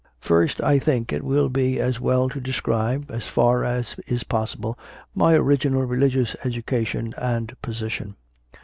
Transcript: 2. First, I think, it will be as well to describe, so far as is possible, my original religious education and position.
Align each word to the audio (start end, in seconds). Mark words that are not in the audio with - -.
2. 0.21 0.27
First, 0.29 0.59
I 0.63 0.79
think, 0.79 1.13
it 1.13 1.21
will 1.23 1.47
be 1.47 1.79
as 1.79 1.99
well 1.99 2.27
to 2.29 2.41
describe, 2.41 3.07
so 3.13 3.19
far 3.19 3.63
as 3.63 3.95
is 4.07 4.23
possible, 4.23 4.75
my 5.13 5.35
original 5.35 5.85
religious 5.85 6.35
education 6.43 7.13
and 7.19 7.55
position. 7.61 8.15